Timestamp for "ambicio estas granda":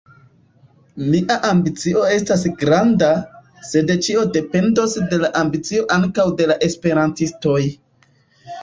1.49-3.11